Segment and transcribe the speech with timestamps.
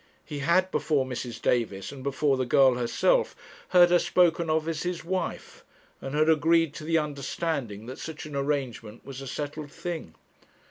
[0.25, 1.39] He had, before Mrs.
[1.39, 3.35] Davis, and before the girl herself,
[3.67, 5.63] heard her spoken of as his wife,
[6.01, 10.15] and had agreed to the understanding that such an arrangement was a settled thing.